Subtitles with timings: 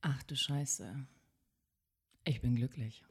[0.00, 0.94] Ach du Scheiße.
[2.24, 3.02] Ich bin glücklich.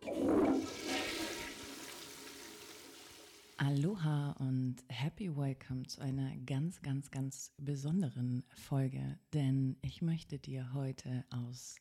[3.58, 10.74] Aloha und happy welcome zu einer ganz, ganz, ganz besonderen Folge, denn ich möchte dir
[10.74, 11.76] heute aus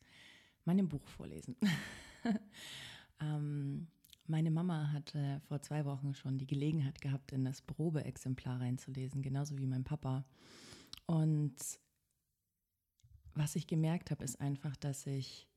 [0.65, 1.55] meinem Buch vorlesen.
[3.21, 3.87] ähm,
[4.25, 9.57] meine Mama hatte vor zwei Wochen schon die Gelegenheit gehabt, in das Probeexemplar reinzulesen, genauso
[9.57, 10.25] wie mein Papa.
[11.05, 11.55] Und
[13.37, 15.47] was ich gemerkt habe, ist einfach, dass ich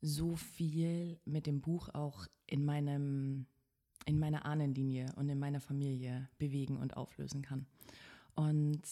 [0.00, 3.46] so viel mit dem Buch auch in meinem
[4.04, 7.66] in meiner Ahnenlinie und in meiner Familie bewegen und auflösen kann.
[8.34, 8.82] Und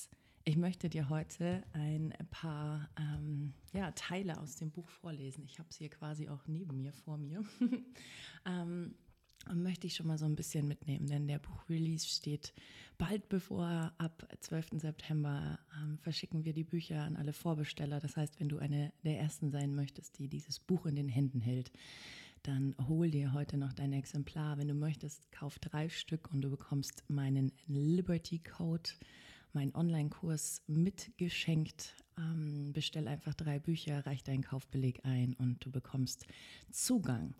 [0.44, 5.44] ich möchte dir heute ein paar ähm, ja, Teile aus dem Buch vorlesen.
[5.44, 7.44] Ich habe es hier quasi auch neben mir, vor mir.
[8.46, 8.94] ähm,
[9.54, 12.52] möchte ich schon mal so ein bisschen mitnehmen, denn der Buchrelease steht
[12.98, 13.92] bald bevor.
[13.98, 14.68] Ab 12.
[14.74, 18.00] September ähm, verschicken wir die Bücher an alle Vorbesteller.
[18.00, 21.40] Das heißt, wenn du eine der ersten sein möchtest, die dieses Buch in den Händen
[21.40, 21.72] hält,
[22.42, 24.58] dann hol dir heute noch dein Exemplar.
[24.58, 28.90] Wenn du möchtest, kauf drei Stück und du bekommst meinen Liberty Code,
[29.52, 31.94] meinen Online-Kurs mitgeschenkt.
[32.18, 36.26] Ähm, bestell einfach drei Bücher, reich deinen Kaufbeleg ein und du bekommst
[36.70, 37.34] Zugang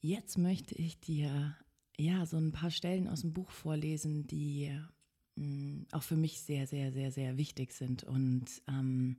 [0.00, 1.56] Jetzt möchte ich dir
[1.98, 4.70] ja so ein paar Stellen aus dem Buch vorlesen, die
[5.36, 8.04] mh, mm, auch für mich sehr, sehr, sehr, sehr wichtig sind.
[8.04, 9.18] Und ähm,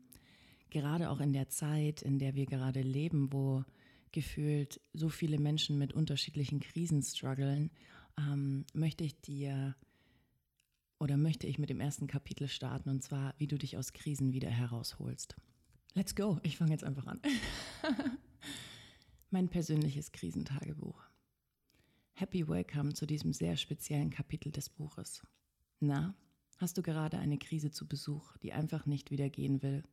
[0.71, 3.63] gerade auch in der Zeit, in der wir gerade leben, wo
[4.11, 7.69] gefühlt so viele Menschen mit unterschiedlichen Krisen strugglen,
[8.17, 9.75] ähm, möchte ich dir
[10.99, 14.33] oder möchte ich mit dem ersten Kapitel starten und zwar, wie du dich aus Krisen
[14.33, 15.35] wieder herausholst.
[15.93, 17.21] Let's go, ich fange jetzt einfach an.
[19.33, 21.01] Mein persönliches Krisentagebuch.
[22.11, 25.25] Happy Welcome zu diesem sehr speziellen Kapitel des Buches.
[25.79, 26.13] Na,
[26.57, 29.85] hast du gerade eine Krise zu Besuch, die einfach nicht wieder gehen will?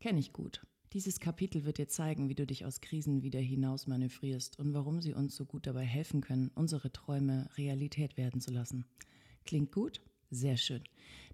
[0.00, 0.66] Kenn ich gut.
[0.94, 5.00] Dieses Kapitel wird dir zeigen, wie du dich aus Krisen wieder hinaus manövrierst und warum
[5.00, 8.84] sie uns so gut dabei helfen können, unsere Träume Realität werden zu lassen.
[9.44, 10.02] Klingt gut?
[10.32, 10.82] Sehr schön.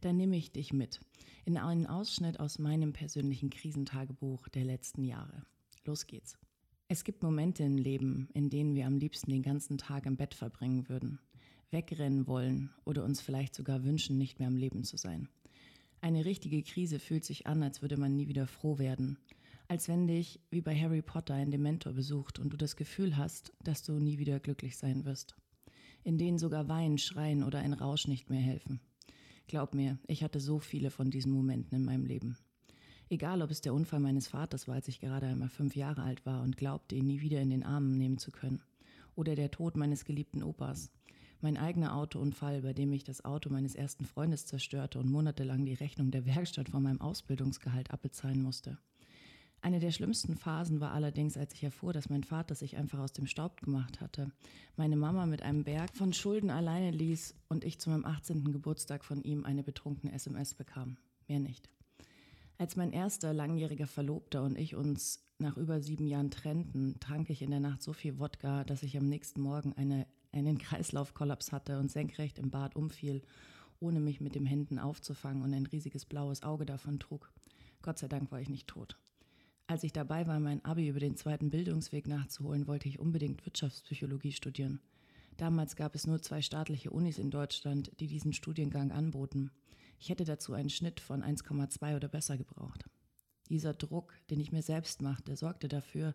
[0.03, 1.00] Dann nehme ich dich mit
[1.47, 5.47] in einen Ausschnitt aus meinem persönlichen Krisentagebuch der letzten Jahre.
[5.87, 6.37] Los geht's.
[6.92, 10.34] Es gibt Momente im Leben, in denen wir am liebsten den ganzen Tag im Bett
[10.34, 11.20] verbringen würden,
[11.70, 15.30] wegrennen wollen oder uns vielleicht sogar wünschen, nicht mehr am Leben zu sein.
[16.03, 19.16] Eine richtige Krise fühlt sich an, als würde man nie wieder froh werden.
[19.69, 23.54] Als wenn dich, wie bei Harry Potter, ein Dementor besucht und du das Gefühl hast,
[23.64, 25.34] dass du nie wieder glücklich sein wirst.
[26.04, 28.80] In denen sogar Weinen, Schreien oder ein Rausch nicht mehr helfen.
[29.47, 32.36] Glaub mir, ich hatte so viele von diesen Momenten in meinem Leben.
[33.12, 36.24] Egal, ob es der Unfall meines Vaters war, als ich gerade einmal fünf Jahre alt
[36.24, 38.62] war und glaubte, ihn nie wieder in den Armen nehmen zu können.
[39.14, 40.90] Oder der Tod meines geliebten Opas.
[41.42, 45.74] Mein eigener Autounfall, bei dem ich das Auto meines ersten Freundes zerstörte und monatelang die
[45.74, 48.78] Rechnung der Werkstatt von meinem Ausbildungsgehalt abbezahlen musste.
[49.60, 53.12] Eine der schlimmsten Phasen war allerdings, als ich erfuhr, dass mein Vater sich einfach aus
[53.12, 54.32] dem Staub gemacht hatte,
[54.76, 58.52] meine Mama mit einem Berg von Schulden alleine ließ und ich zu meinem 18.
[58.52, 60.96] Geburtstag von ihm eine betrunkene SMS bekam.
[61.28, 61.68] Mehr nicht.
[62.62, 67.42] Als mein erster langjähriger Verlobter und ich uns nach über sieben Jahren trennten, trank ich
[67.42, 71.80] in der Nacht so viel Wodka, dass ich am nächsten Morgen eine, einen Kreislaufkollaps hatte
[71.80, 73.22] und senkrecht im Bad umfiel,
[73.80, 77.32] ohne mich mit den Händen aufzufangen und ein riesiges blaues Auge davon trug.
[77.82, 78.96] Gott sei Dank war ich nicht tot.
[79.66, 84.30] Als ich dabei war, mein Abi über den zweiten Bildungsweg nachzuholen, wollte ich unbedingt Wirtschaftspsychologie
[84.30, 84.78] studieren.
[85.36, 89.50] Damals gab es nur zwei staatliche Unis in Deutschland, die diesen Studiengang anboten.
[90.02, 92.86] Ich hätte dazu einen Schnitt von 1,2 oder besser gebraucht.
[93.50, 96.12] Dieser Druck, den ich mir selbst machte, sorgte dafür,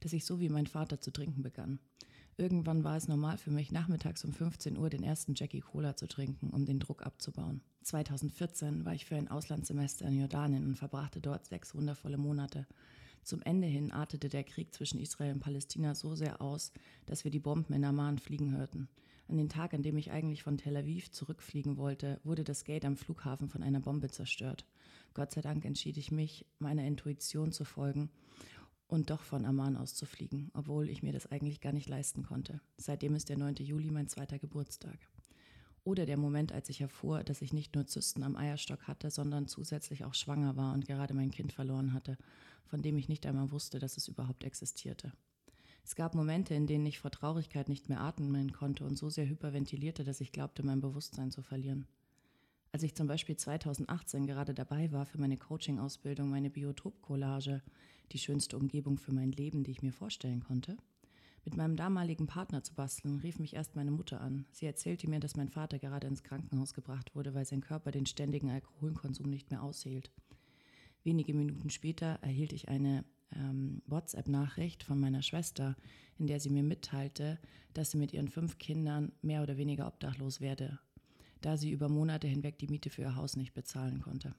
[0.00, 1.78] dass ich so wie mein Vater zu trinken begann.
[2.36, 6.08] Irgendwann war es normal für mich, nachmittags um 15 Uhr den ersten Jackie Cola zu
[6.08, 7.60] trinken, um den Druck abzubauen.
[7.82, 12.66] 2014 war ich für ein Auslandssemester in Jordanien und verbrachte dort sechs wundervolle Monate.
[13.22, 16.72] Zum Ende hin artete der Krieg zwischen Israel und Palästina so sehr aus,
[17.06, 18.88] dass wir die Bomben in Amman fliegen hörten.
[19.28, 22.86] An den Tag, an dem ich eigentlich von Tel Aviv zurückfliegen wollte, wurde das Gate
[22.86, 24.66] am Flughafen von einer Bombe zerstört.
[25.12, 28.10] Gott sei Dank entschied ich mich, meiner Intuition zu folgen
[28.86, 32.22] und doch von Amman aus zu fliegen, obwohl ich mir das eigentlich gar nicht leisten
[32.22, 32.62] konnte.
[32.78, 33.56] Seitdem ist der 9.
[33.56, 34.98] Juli mein zweiter Geburtstag.
[35.84, 39.46] Oder der Moment, als ich erfuhr, dass ich nicht nur Zysten am Eierstock hatte, sondern
[39.46, 42.16] zusätzlich auch schwanger war und gerade mein Kind verloren hatte,
[42.64, 45.12] von dem ich nicht einmal wusste, dass es überhaupt existierte.
[45.88, 49.26] Es gab Momente, in denen ich vor Traurigkeit nicht mehr atmen konnte und so sehr
[49.26, 51.86] hyperventilierte, dass ich glaubte, mein Bewusstsein zu verlieren.
[52.72, 57.62] Als ich zum Beispiel 2018 gerade dabei war, für meine Coaching-Ausbildung meine Biotop-Collage,
[58.12, 60.76] die schönste Umgebung für mein Leben, die ich mir vorstellen konnte,
[61.46, 64.44] mit meinem damaligen Partner zu basteln, rief mich erst meine Mutter an.
[64.50, 68.04] Sie erzählte mir, dass mein Vater gerade ins Krankenhaus gebracht wurde, weil sein Körper den
[68.04, 70.12] ständigen Alkoholkonsum nicht mehr aushielt.
[71.02, 75.76] Wenige Minuten später erhielt ich eine ähm, WhatsApp-Nachricht von meiner Schwester,
[76.18, 77.38] in der sie mir mitteilte,
[77.74, 80.78] dass sie mit ihren fünf Kindern mehr oder weniger obdachlos werde,
[81.40, 84.34] da sie über Monate hinweg die Miete für ihr Haus nicht bezahlen konnte.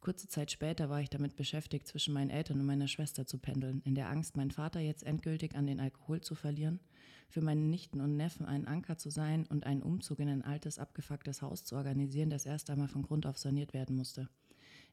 [0.00, 3.82] Kurze Zeit später war ich damit beschäftigt, zwischen meinen Eltern und meiner Schwester zu pendeln,
[3.84, 6.80] in der Angst, meinen Vater jetzt endgültig an den Alkohol zu verlieren,
[7.28, 10.78] für meine Nichten und Neffen ein Anker zu sein und einen Umzug in ein altes,
[10.78, 14.28] abgefucktes Haus zu organisieren, das erst einmal von Grund auf saniert werden musste.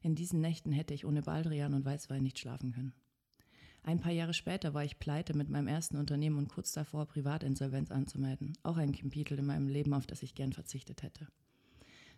[0.02, 2.92] In diesen Nächten hätte ich ohne Baldrian und Weißwein nicht schlafen können.
[3.86, 7.90] Ein paar Jahre später war ich pleite mit meinem ersten Unternehmen und kurz davor, Privatinsolvenz
[7.90, 8.56] anzumelden.
[8.62, 11.28] Auch ein Kapitel in meinem Leben, auf das ich gern verzichtet hätte.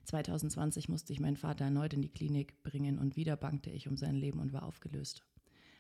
[0.05, 3.97] 2020 musste ich meinen Vater erneut in die Klinik bringen und wieder bangte ich um
[3.97, 5.25] sein Leben und war aufgelöst.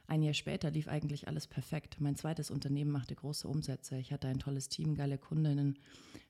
[0.08, 2.00] Ein Jahr später lief eigentlich alles perfekt.
[2.00, 3.96] Mein zweites Unternehmen machte große Umsätze.
[3.96, 5.78] Ich hatte ein tolles Team, geile Kundinnen,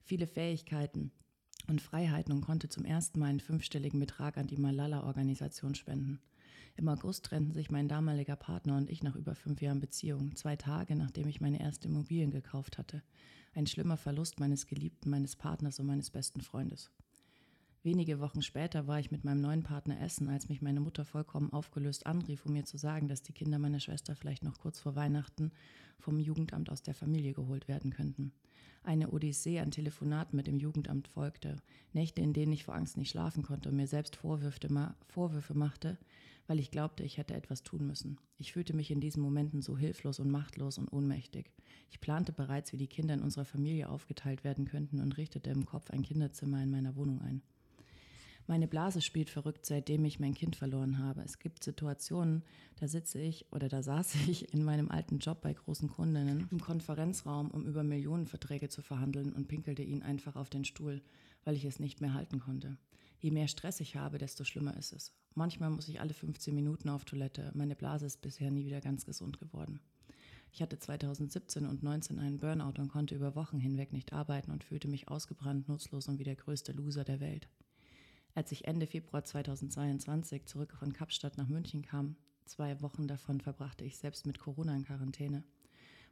[0.03, 1.13] viele Fähigkeiten
[1.67, 6.21] und Freiheiten und konnte zum ersten Mal einen fünfstelligen Betrag an die Malala-Organisation spenden.
[6.79, 10.57] Im August trennten sich mein damaliger Partner und ich nach über fünf Jahren Beziehung, zwei
[10.57, 13.03] Tage nachdem ich meine erste Immobilien gekauft hatte.
[13.55, 16.91] Ein schlimmer Verlust meines Geliebten, meines Partners und meines besten Freundes.
[17.83, 21.53] Wenige Wochen später war ich mit meinem neuen Partner essen, als mich meine Mutter vollkommen
[21.53, 24.97] aufgelöst anrief, um mir zu sagen, dass die Kinder meiner Schwester vielleicht noch kurz vor
[24.97, 25.53] Weihnachten
[25.99, 28.33] vom Jugendamt aus der Familie geholt werden könnten.
[28.83, 31.57] Eine Odyssee an Telefonaten mit dem Jugendamt folgte,
[31.93, 35.97] Nächte, in denen ich vor Angst nicht schlafen konnte und mir selbst Vorwürfe, Vorwürfe machte,
[36.47, 38.19] weil ich glaubte, ich hätte etwas tun müssen.
[38.39, 41.51] Ich fühlte mich in diesen Momenten so hilflos und machtlos und ohnmächtig.
[41.91, 45.67] Ich plante bereits, wie die Kinder in unserer Familie aufgeteilt werden könnten und richtete im
[45.67, 47.43] Kopf ein Kinderzimmer in meiner Wohnung ein.
[48.49, 51.23] Meine Blase spielt verrückt, seitdem ich mein Kind verloren habe.
[51.23, 52.45] Es gibt Situationen,
[52.79, 56.61] da sitze ich oder da saß ich in meinem alten Job bei großen Kundinnen im
[56.61, 61.03] Konferenzraum, um über Millionenverträge zu verhandeln und pinkelte ihnen einfach auf den Stuhl,
[61.45, 62.77] weil ich es nicht mehr halten konnte.
[63.19, 65.13] Je mehr Stress ich habe, desto schlimmer ist es.
[65.35, 67.51] Manchmal muss ich alle 15 Minuten auf Toilette.
[67.55, 69.81] Meine Blase ist bisher nie wieder ganz gesund geworden.
[70.53, 74.65] Ich hatte 2017 und 19 einen Burnout und konnte über Wochen hinweg nicht arbeiten und
[74.65, 77.49] fühlte mich ausgebrannt, nutzlos und wie der größte Loser der Welt.
[78.35, 83.85] Als ich Ende Februar 2022 zurück von Kapstadt nach München kam, zwei Wochen davon verbrachte
[83.85, 85.45] ich selbst mit Corona in Quarantäne,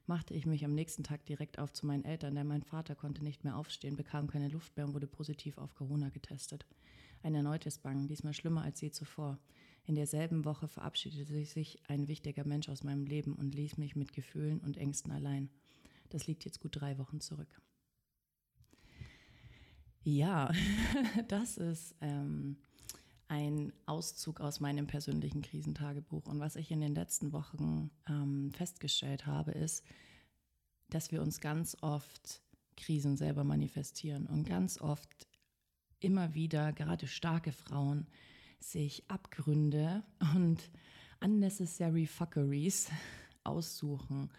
[0.07, 3.25] machte ich mich am nächsten Tag direkt auf zu meinen Eltern, denn mein Vater konnte
[3.25, 6.67] nicht mehr aufstehen, bekam keine Luft mehr und wurde positiv auf Corona getestet.
[7.23, 9.39] Ein erneutes Bangen, diesmal schlimmer als je zuvor.
[9.87, 14.13] In derselben Woche verabschiedete sich ein wichtiger Mensch aus meinem Leben und ließ mich mit
[14.13, 15.51] Gefühlen und Ängsten allein.
[16.11, 17.61] Das liegt jetzt gut drei Wochen zurück.
[20.03, 20.53] Ja,
[21.29, 22.59] das ist ähm,
[23.29, 26.27] ein Auszug aus meinem persönlichen Krisentagebuch.
[26.27, 29.85] Und was ich in den letzten Wochen ähm, festgestellt habe, ist,
[30.91, 32.43] dass wir uns ganz oft
[32.77, 35.29] Krisen selber manifestieren und ganz oft
[36.01, 38.07] immer wieder, gerade starke Frauen,
[38.61, 40.03] sich Abgründe
[40.35, 40.71] und
[41.21, 42.91] unnecessary fuckeries
[43.43, 44.31] aussuchen,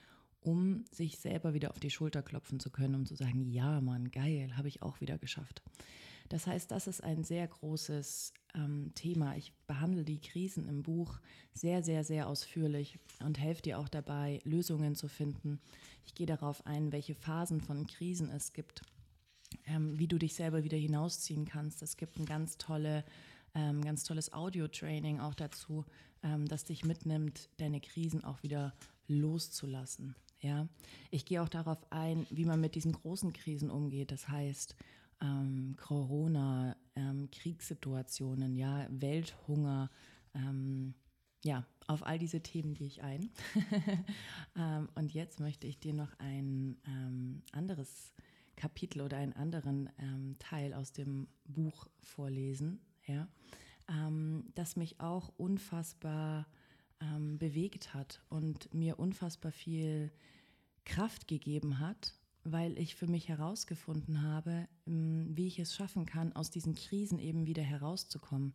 [0.41, 4.11] um sich selber wieder auf die Schulter klopfen zu können, um zu sagen, ja, Mann,
[4.11, 5.63] geil, habe ich auch wieder geschafft.
[6.29, 9.35] Das heißt, das ist ein sehr großes ähm, Thema.
[9.35, 11.19] Ich behandle die Krisen im Buch
[11.53, 15.59] sehr, sehr, sehr ausführlich und helfe dir auch dabei, Lösungen zu finden.
[16.05, 18.81] Ich gehe darauf ein, welche Phasen von Krisen es gibt,
[19.67, 21.81] ähm, wie du dich selber wieder hinausziehen kannst.
[21.81, 23.03] Es gibt ein ganz tolle
[23.55, 25.85] ähm, ganz tolles Audio-Training auch dazu,
[26.21, 28.73] ähm, das dich mitnimmt, deine Krisen auch wieder
[29.07, 30.15] loszulassen.
[30.41, 30.67] Ja,
[31.09, 34.11] ich gehe auch darauf ein, wie man mit diesen großen Krisen umgeht.
[34.11, 34.75] Das heißt,
[35.25, 39.89] ähm, Corona, ähm, Kriegssituationen, ja, Welthunger,
[40.33, 40.93] ähm,
[41.43, 43.29] ja, auf all diese Themen gehe ich ein.
[44.55, 48.13] ähm, und jetzt möchte ich dir noch ein ähm, anderes
[48.55, 53.27] Kapitel oder einen anderen ähm, Teil aus dem Buch vorlesen, ja,
[54.55, 56.47] das mich auch unfassbar
[57.37, 60.11] bewegt hat und mir unfassbar viel
[60.85, 66.31] Kraft gegeben hat, weil ich für mich herausgefunden habe, ähm, wie ich es schaffen kann,
[66.33, 68.53] aus diesen Krisen eben wieder herauszukommen.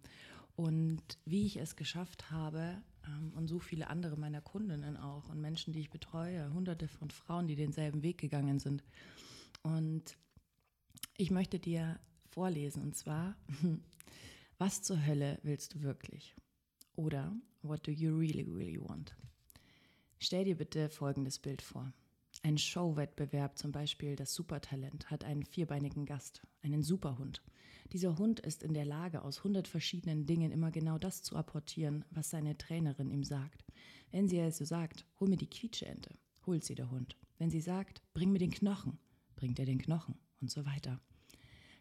[0.56, 5.40] Und wie ich es geschafft habe, ähm, und so viele andere meiner Kundinnen auch und
[5.40, 8.84] Menschen, die ich betreue, hunderte von Frauen, die denselben Weg gegangen sind.
[9.62, 10.16] Und
[11.16, 13.36] ich möchte dir vorlesen, und zwar,
[14.58, 16.36] was zur Hölle willst du wirklich?
[16.94, 19.16] Oder, what do you really, really want?
[20.18, 21.92] Stell dir bitte folgendes Bild vor.
[22.42, 27.42] Ein Showwettbewerb, zum Beispiel das Supertalent, hat einen vierbeinigen Gast, einen Superhund.
[27.92, 32.04] Dieser Hund ist in der Lage, aus hundert verschiedenen Dingen immer genau das zu apportieren,
[32.10, 33.64] was seine Trainerin ihm sagt.
[34.10, 36.14] Wenn sie also sagt, hol mir die Quietscheente,
[36.46, 37.18] holt sie der Hund.
[37.36, 38.98] Wenn sie sagt, bring mir den Knochen,
[39.36, 40.98] bringt er den Knochen und so weiter.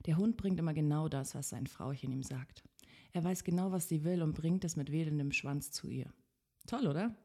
[0.05, 2.63] Der Hund bringt immer genau das, was sein Frauchen ihm sagt.
[3.13, 6.13] Er weiß genau, was sie will und bringt es mit wedelndem Schwanz zu ihr.
[6.67, 7.15] Toll, oder?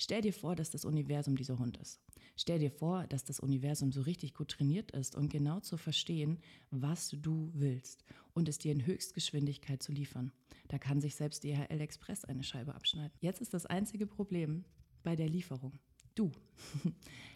[0.00, 2.00] Stell dir vor, dass das Universum dieser Hund ist.
[2.36, 6.38] Stell dir vor, dass das Universum so richtig gut trainiert ist und genau zu verstehen,
[6.70, 10.30] was du willst und es dir in Höchstgeschwindigkeit zu liefern.
[10.68, 13.10] Da kann sich selbst DHL Express eine Scheibe abschneiden.
[13.20, 14.64] Jetzt ist das einzige Problem
[15.02, 15.80] bei der Lieferung.
[16.18, 16.32] Du.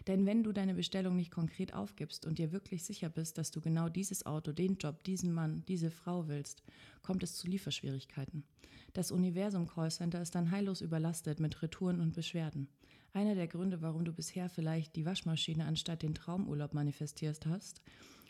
[0.07, 3.61] Denn wenn du deine Bestellung nicht konkret aufgibst und dir wirklich sicher bist, dass du
[3.61, 6.63] genau dieses Auto, den Job, diesen Mann, diese Frau willst,
[7.01, 8.43] kommt es zu Lieferschwierigkeiten.
[8.91, 12.67] Das Universum Callcenter ist dann heillos überlastet mit Retouren und Beschwerden.
[13.13, 17.81] Einer der Gründe, warum du bisher vielleicht die Waschmaschine anstatt den Traumurlaub manifestierst hast,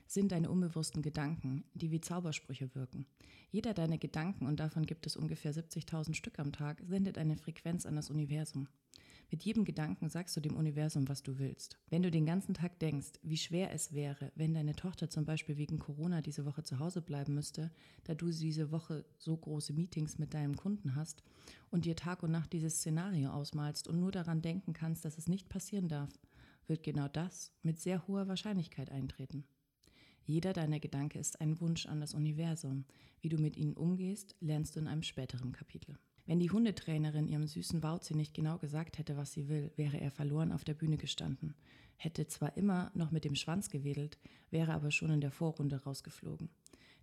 [0.06, 3.08] sind deine unbewussten Gedanken, die wie Zaubersprüche wirken.
[3.50, 7.86] Jeder deiner Gedanken, und davon gibt es ungefähr 70.000 Stück am Tag, sendet eine Frequenz
[7.86, 8.68] an das Universum.
[9.34, 11.80] Mit jedem Gedanken sagst du dem Universum, was du willst.
[11.90, 15.58] Wenn du den ganzen Tag denkst, wie schwer es wäre, wenn deine Tochter zum Beispiel
[15.58, 17.72] wegen Corona diese Woche zu Hause bleiben müsste,
[18.04, 21.24] da du diese Woche so große Meetings mit deinem Kunden hast
[21.72, 25.28] und dir Tag und Nacht dieses Szenario ausmalst und nur daran denken kannst, dass es
[25.28, 26.12] nicht passieren darf,
[26.68, 29.46] wird genau das mit sehr hoher Wahrscheinlichkeit eintreten.
[30.26, 32.86] Jeder deiner Gedanke ist ein Wunsch an das Universum.
[33.22, 35.98] Wie du mit ihnen umgehst, lernst du in einem späteren Kapitel.
[36.26, 40.12] Wenn die Hundetrainerin ihrem süßen Bauzi nicht genau gesagt hätte, was sie will, wäre er
[40.12, 41.54] verloren auf der Bühne gestanden,
[41.98, 44.18] hätte zwar immer noch mit dem Schwanz gewedelt,
[44.50, 46.50] wäre aber schon in der Vorrunde rausgeflogen.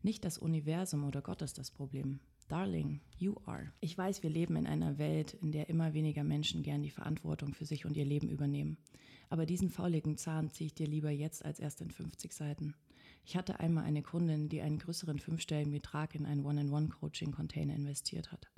[0.03, 2.21] Nicht das Universum oder Gott ist das Problem.
[2.49, 3.71] Darling, you are.
[3.81, 7.53] Ich weiß, wir leben in einer Welt, in der immer weniger Menschen gern die Verantwortung
[7.53, 8.79] für sich und ihr Leben übernehmen.
[9.29, 12.75] Aber diesen fauligen Zahn ziehe ich dir lieber jetzt als erst in 50 Seiten.
[13.25, 18.50] Ich hatte einmal eine Kundin, die einen größeren fünfstelligen Betrag in einen One-on-One-Coaching-Container investiert hat.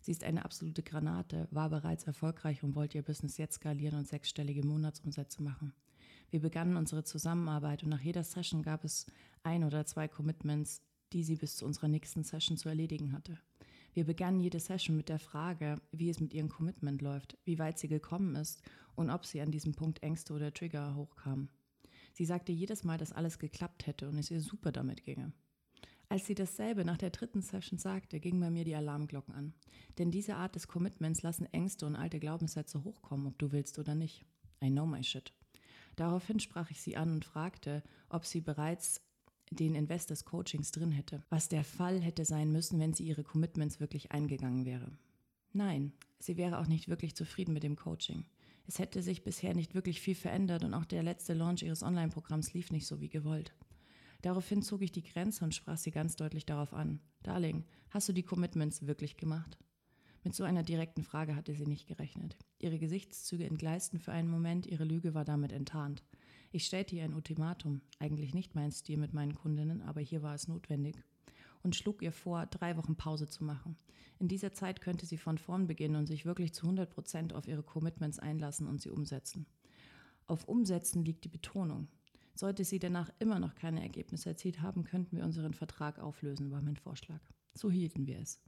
[0.00, 4.08] Sie ist eine absolute Granate, war bereits erfolgreich und wollte ihr Business jetzt skalieren und
[4.08, 5.74] sechsstellige Monatsumsätze machen.
[6.30, 9.06] Wir begannen unsere Zusammenarbeit und nach jeder Session gab es
[9.42, 13.38] ein oder zwei Commitments, die sie bis zu unserer nächsten Session zu erledigen hatte.
[13.92, 17.78] Wir begannen jede Session mit der Frage, wie es mit ihrem Commitment läuft, wie weit
[17.78, 18.62] sie gekommen ist
[18.94, 21.48] und ob sie an diesem Punkt Ängste oder Trigger hochkamen.
[22.12, 25.32] Sie sagte jedes Mal, dass alles geklappt hätte und es ihr super damit ginge.
[26.10, 29.54] Als sie dasselbe nach der dritten Session sagte, gingen bei mir die Alarmglocken an.
[29.96, 33.94] Denn diese Art des Commitments lassen Ängste und alte Glaubenssätze hochkommen, ob du willst oder
[33.94, 34.24] nicht.
[34.60, 35.32] I know my shit.
[35.94, 39.00] Daraufhin sprach ich sie an und fragte, ob sie bereits
[39.52, 43.22] den Invest des Coachings drin hätte, was der Fall hätte sein müssen, wenn sie ihre
[43.22, 44.90] Commitments wirklich eingegangen wäre.
[45.52, 48.24] Nein, sie wäre auch nicht wirklich zufrieden mit dem Coaching.
[48.66, 52.52] Es hätte sich bisher nicht wirklich viel verändert und auch der letzte Launch ihres Online-Programms
[52.52, 53.52] lief nicht so wie gewollt.
[54.22, 57.00] Daraufhin zog ich die Grenze und sprach sie ganz deutlich darauf an.
[57.22, 59.58] Darling, hast du die Commitments wirklich gemacht?
[60.22, 62.36] Mit so einer direkten Frage hatte sie nicht gerechnet.
[62.58, 66.04] Ihre Gesichtszüge entgleisten für einen Moment, ihre Lüge war damit enttarnt.
[66.52, 70.34] Ich stellte ihr ein Ultimatum, eigentlich nicht mein Stil mit meinen Kundinnen, aber hier war
[70.34, 70.96] es notwendig,
[71.62, 73.78] und schlug ihr vor, drei Wochen Pause zu machen.
[74.18, 77.48] In dieser Zeit könnte sie von vorn beginnen und sich wirklich zu 100 Prozent auf
[77.48, 79.46] ihre Commitments einlassen und sie umsetzen.
[80.26, 81.88] Auf Umsetzen liegt die Betonung.
[82.40, 86.62] Sollte sie danach immer noch keine Ergebnisse erzielt haben, könnten wir unseren Vertrag auflösen, war
[86.62, 87.20] mein Vorschlag.
[87.52, 88.40] So hielten wir es.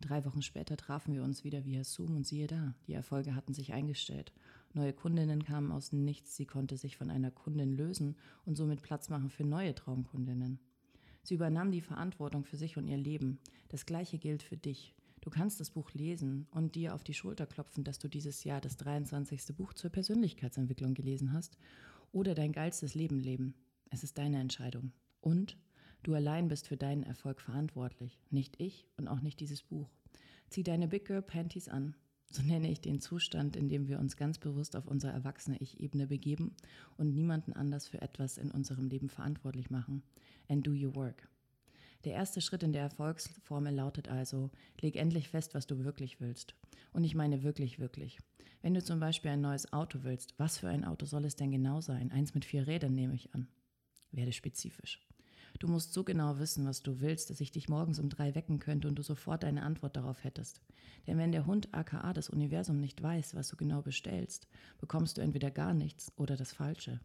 [0.00, 3.52] Drei Wochen später trafen wir uns wieder via Zoom und siehe da, die Erfolge hatten
[3.52, 4.32] sich eingestellt.
[4.72, 8.16] Neue Kundinnen kamen aus Nichts, sie konnte sich von einer Kundin lösen
[8.46, 10.58] und somit Platz machen für neue Traumkundinnen.
[11.22, 13.38] Sie übernahm die Verantwortung für sich und ihr Leben.
[13.68, 14.94] Das gleiche gilt für dich.
[15.20, 18.62] Du kannst das Buch lesen und dir auf die Schulter klopfen, dass du dieses Jahr
[18.62, 19.54] das 23.
[19.54, 21.58] Buch zur Persönlichkeitsentwicklung gelesen hast
[22.16, 23.54] oder dein geilstes Leben leben.
[23.90, 24.92] Es ist deine Entscheidung.
[25.20, 25.58] Und
[26.02, 28.18] du allein bist für deinen Erfolg verantwortlich.
[28.30, 29.90] Nicht ich und auch nicht dieses Buch.
[30.48, 31.94] Zieh deine Big Girl Panties an.
[32.30, 36.06] So nenne ich den Zustand, in dem wir uns ganz bewusst auf unsere erwachsene Ich-Ebene
[36.06, 36.56] begeben
[36.96, 40.02] und niemanden anders für etwas in unserem Leben verantwortlich machen.
[40.48, 41.28] And do your work.
[42.06, 46.54] Der erste Schritt in der Erfolgsformel lautet also, leg endlich fest, was du wirklich willst.
[46.92, 48.20] Und ich meine wirklich, wirklich.
[48.62, 51.50] Wenn du zum Beispiel ein neues Auto willst, was für ein Auto soll es denn
[51.50, 52.12] genau sein?
[52.12, 53.48] Eins mit vier Rädern nehme ich an.
[54.12, 55.04] Werde spezifisch.
[55.58, 58.60] Du musst so genau wissen, was du willst, dass ich dich morgens um drei wecken
[58.60, 60.60] könnte und du sofort eine Antwort darauf hättest.
[61.08, 64.46] Denn wenn der Hund aka das Universum nicht weiß, was du genau bestellst,
[64.78, 67.00] bekommst du entweder gar nichts oder das Falsche.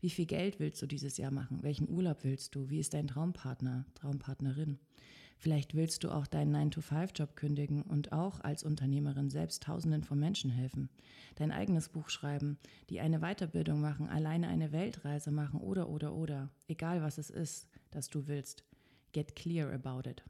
[0.00, 1.58] Wie viel Geld willst du dieses Jahr machen?
[1.62, 2.70] Welchen Urlaub willst du?
[2.70, 4.78] Wie ist dein Traumpartner, Traumpartnerin?
[5.36, 10.50] Vielleicht willst du auch deinen 9-to-5-Job kündigen und auch als Unternehmerin selbst Tausenden von Menschen
[10.50, 10.88] helfen.
[11.36, 12.58] Dein eigenes Buch schreiben,
[12.90, 16.50] die eine Weiterbildung machen, alleine eine Weltreise machen oder, oder, oder.
[16.68, 18.64] Egal was es ist, das du willst.
[19.12, 20.24] Get clear about it.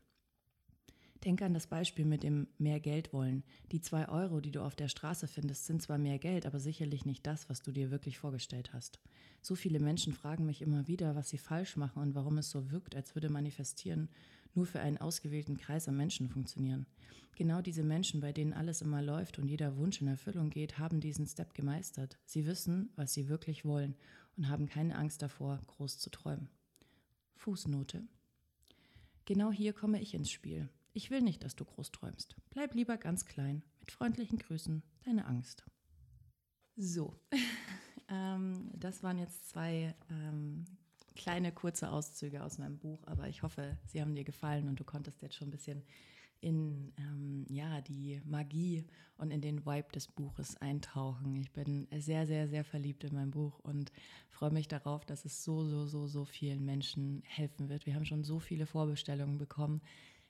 [1.24, 3.42] Denke an das Beispiel mit dem mehr Geld wollen.
[3.72, 7.04] Die zwei Euro, die du auf der Straße findest, sind zwar mehr Geld, aber sicherlich
[7.04, 9.00] nicht das, was du dir wirklich vorgestellt hast.
[9.42, 12.70] So viele Menschen fragen mich immer wieder, was sie falsch machen und warum es so
[12.70, 14.08] wirkt, als würde manifestieren
[14.54, 16.86] nur für einen ausgewählten Kreis an Menschen funktionieren.
[17.36, 21.00] Genau diese Menschen, bei denen alles immer läuft und jeder Wunsch in Erfüllung geht, haben
[21.00, 22.18] diesen Step gemeistert.
[22.24, 23.94] Sie wissen, was sie wirklich wollen
[24.36, 26.48] und haben keine Angst davor, groß zu träumen.
[27.36, 28.02] Fußnote.
[29.24, 30.68] Genau hier komme ich ins Spiel.
[30.98, 32.34] Ich will nicht, dass du groß träumst.
[32.50, 33.62] Bleib lieber ganz klein.
[33.78, 35.64] Mit freundlichen Grüßen, deine Angst.
[36.74, 37.14] So,
[38.08, 40.64] ähm, das waren jetzt zwei ähm,
[41.14, 44.82] kleine kurze Auszüge aus meinem Buch, aber ich hoffe, sie haben dir gefallen und du
[44.82, 45.84] konntest jetzt schon ein bisschen
[46.40, 48.84] in ähm, ja, die Magie
[49.18, 51.36] und in den Vibe des Buches eintauchen.
[51.36, 53.92] Ich bin sehr, sehr, sehr verliebt in mein Buch und
[54.30, 57.86] freue mich darauf, dass es so, so, so, so vielen Menschen helfen wird.
[57.86, 59.80] Wir haben schon so viele Vorbestellungen bekommen.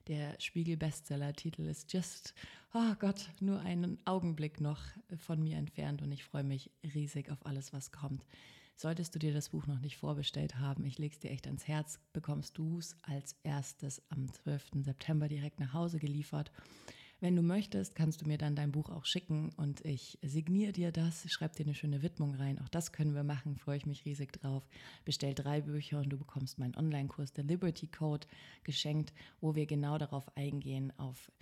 [0.09, 2.35] Der Spiegel-Bestseller-Titel ist just,
[2.73, 4.81] oh Gott, nur einen Augenblick noch
[5.19, 8.25] von mir entfernt und ich freue mich riesig auf alles, was kommt.
[8.75, 11.69] Solltest du dir das Buch noch nicht vorbestellt haben, ich lege es dir echt ans
[11.69, 14.83] Herz, bekommst du es als erstes am 12.
[14.83, 16.53] September direkt nach Hause geliefert.
[17.21, 20.93] Wenn du möchtest, kannst du mir dann dein Buch auch schicken und ich signiere dir
[20.93, 22.61] das, schreib dir eine schöne Widmung rein.
[22.61, 24.63] Auch das können wir machen, freue ich mich riesig drauf.
[25.05, 28.29] Bestell drei Bücher und du bekommst meinen Online-Kurs, der Liberty Code,
[28.63, 31.33] geschenkt, wo wir genau darauf eingehen, auf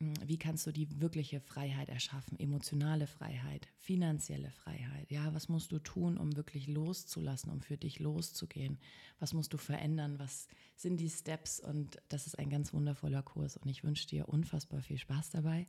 [0.00, 5.10] wie kannst du die wirkliche Freiheit erschaffen, emotionale Freiheit, finanzielle Freiheit?
[5.10, 8.78] Ja, was musst du tun, um wirklich loszulassen, um für dich loszugehen?
[9.18, 10.20] Was musst du verändern?
[10.20, 11.58] Was sind die Steps?
[11.58, 15.66] Und das ist ein ganz wundervoller Kurs und ich wünsche dir unfassbar viel Spaß dabei.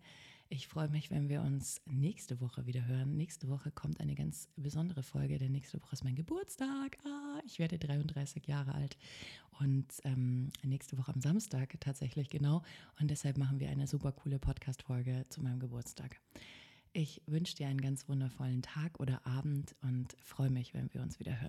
[0.51, 3.15] Ich freue mich, wenn wir uns nächste Woche wieder hören.
[3.15, 6.97] Nächste Woche kommt eine ganz besondere Folge, denn nächste Woche ist mein Geburtstag.
[7.05, 8.97] Ah, ich werde 33 Jahre alt
[9.59, 12.63] und ähm, nächste Woche am Samstag tatsächlich genau.
[12.99, 16.19] Und deshalb machen wir eine super coole Podcast-Folge zu meinem Geburtstag.
[16.93, 21.19] Ich wünsche dir einen ganz wundervollen Tag oder Abend und freue mich, wenn wir uns
[21.19, 21.47] wieder hören.